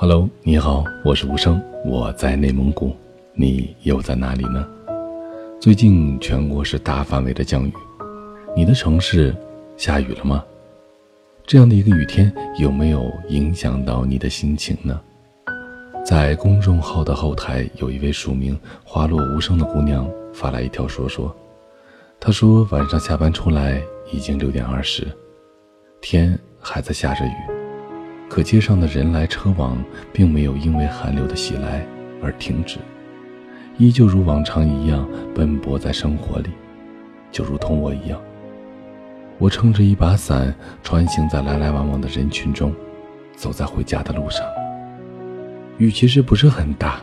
[0.00, 2.94] Hello，你好，我是无声，我在内蒙古，
[3.34, 4.64] 你又在哪里呢？
[5.60, 7.72] 最近全国是大范围的降雨，
[8.54, 9.34] 你的城市
[9.76, 10.44] 下雨了吗？
[11.44, 15.00] 这样的一个雨天有没有影响到你的心情呢？
[16.06, 18.56] 在公众号的后台，有一位署名
[18.86, 21.34] “花落无声”的姑娘发来一条说说，
[22.20, 25.08] 她说晚上下班出来已经六点二十，
[26.00, 27.57] 天还在下着雨。
[28.28, 29.82] 可街上的人来车往，
[30.12, 31.84] 并没有因为寒流的袭来
[32.22, 32.78] 而停止，
[33.78, 36.50] 依旧如往常一样奔波在生活里，
[37.32, 38.20] 就如同我一样。
[39.38, 42.72] 我撑着一把伞，穿行在来来往往的人群中，
[43.34, 44.44] 走在回家的路上。
[45.78, 47.00] 雨其实不是很大，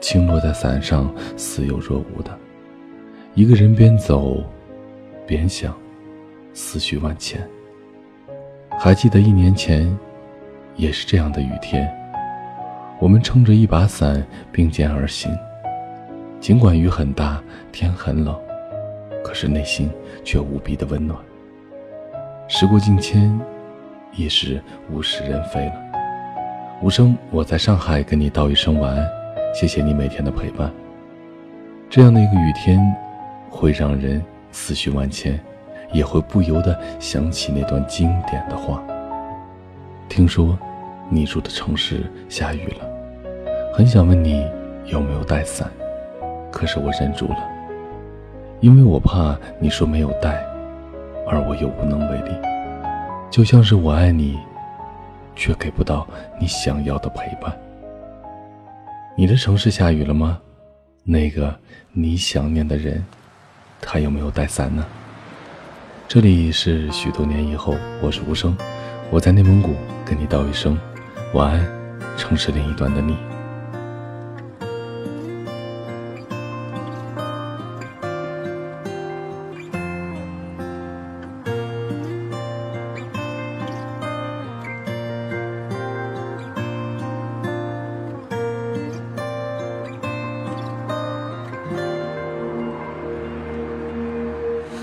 [0.00, 2.38] 轻落在伞上，似有若无的。
[3.34, 4.44] 一个人边走，
[5.26, 5.74] 边想，
[6.52, 7.40] 思绪万千。
[8.78, 9.90] 还记得一年前。
[10.76, 11.92] 也是这样的雨天，
[12.98, 15.30] 我们撑着一把伞并肩而行。
[16.40, 18.34] 尽管雨很大，天很冷，
[19.22, 19.90] 可是内心
[20.24, 21.18] 却无比的温暖。
[22.48, 23.38] 时过境迁，
[24.12, 25.74] 已是物是人非了。
[26.80, 29.06] 无声，我在上海跟你道一声晚安，
[29.54, 30.72] 谢谢你每天的陪伴。
[31.90, 32.80] 这样的一个雨天，
[33.50, 35.38] 会让人思绪万千，
[35.92, 38.82] 也会不由得想起那段经典的话。
[40.10, 40.58] 听说。
[41.12, 42.88] 你住的城市下雨了，
[43.74, 44.46] 很想问你
[44.84, 45.68] 有没有带伞，
[46.52, 47.36] 可是我忍住了，
[48.60, 50.46] 因为我怕你说没有带，
[51.26, 52.30] 而我又无能为力，
[53.28, 54.38] 就像是我爱你，
[55.34, 56.06] 却给不到
[56.38, 57.52] 你想要的陪伴。
[59.16, 60.38] 你的城市下雨了吗？
[61.02, 61.52] 那个
[61.90, 63.04] 你想念的人，
[63.80, 64.86] 他有没有带伞呢？
[66.06, 68.56] 这里是许多年以后，我是无声，
[69.12, 69.74] 我在内蒙古
[70.06, 70.78] 跟你道一声。
[71.34, 71.66] 晚安，
[72.16, 73.16] 城市另一端的你。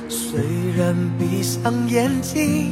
[0.10, 0.42] 虽
[0.78, 2.72] 然闭上眼睛，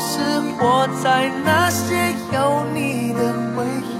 [0.00, 3.98] 是活在那些有你的回忆。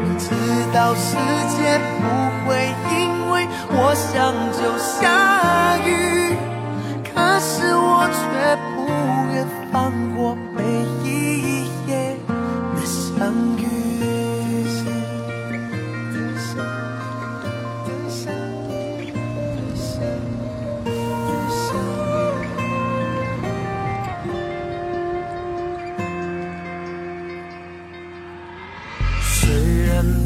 [0.00, 0.30] 我知
[0.72, 1.16] 道世
[1.56, 2.02] 界不
[2.46, 2.48] 会
[2.94, 5.23] 因为我想就想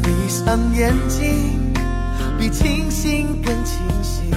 [0.03, 1.73] 闭上眼睛，
[2.37, 4.31] 比清醒更清醒。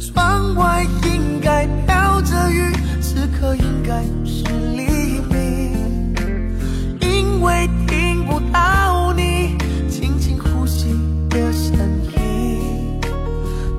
[0.00, 4.44] 窗外应该飘着雨，此刻应该是
[4.76, 6.14] 黎明。
[7.00, 9.56] 因为听不到你
[9.90, 10.88] 轻轻呼吸
[11.28, 11.76] 的声
[12.16, 13.00] 音，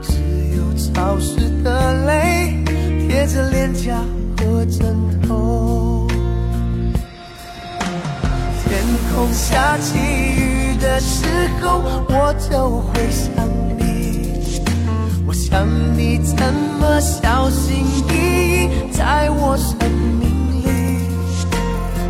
[0.01, 0.12] 只
[0.56, 2.63] 有潮湿的泪
[3.07, 4.04] 贴着脸颊
[9.33, 10.53] 下起雨。
[10.83, 11.25] 的时
[11.62, 13.47] 候，我就会想
[13.77, 14.59] 你。
[15.25, 15.65] 我想
[15.97, 16.35] 你怎
[16.77, 18.12] 么小心翼
[18.65, 19.77] 翼在我生
[20.19, 21.00] 命里，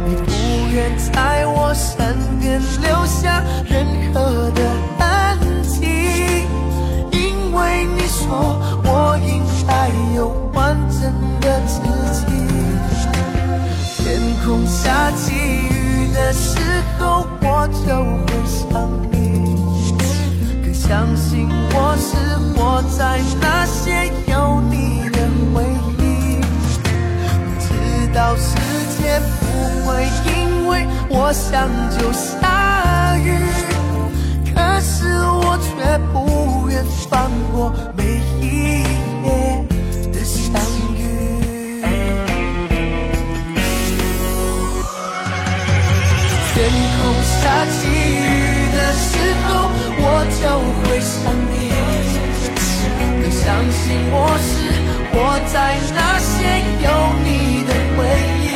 [0.08, 0.32] 你不
[0.74, 4.73] 愿在我身边留下任何的
[17.84, 17.92] 我就
[18.28, 19.14] 会想你。
[20.64, 22.16] 更相信我是
[22.56, 25.20] 活在那些有你的
[25.54, 25.66] 回
[26.00, 26.40] 忆。
[27.60, 27.68] 知
[28.14, 28.56] 道世
[28.98, 29.44] 界不
[29.86, 33.38] 会因为我想就下雨，
[34.56, 38.84] 可是我却不愿放过每一
[47.44, 49.12] 下起雨的时
[49.44, 49.48] 候，
[50.00, 50.04] 我
[50.40, 50.42] 就
[50.80, 51.14] 会想
[51.52, 51.54] 你。
[53.22, 54.16] 更相信我
[54.48, 54.52] 是
[55.12, 55.14] 活
[55.52, 55.56] 在
[55.94, 56.32] 那些
[56.86, 56.88] 有
[57.26, 57.28] 你
[57.68, 58.00] 的回
[58.40, 58.48] 忆。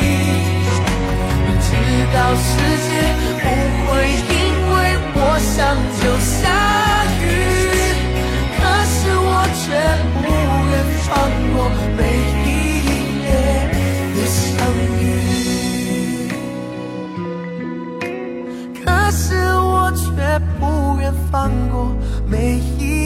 [1.44, 1.68] 明知
[21.30, 21.94] 放过
[22.26, 22.97] 每一